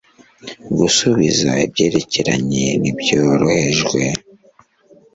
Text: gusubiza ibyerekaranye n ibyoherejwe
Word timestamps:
gusubiza 0.77 1.49
ibyerekaranye 1.65 2.65
n 2.81 2.83
ibyoherejwe 2.91 4.01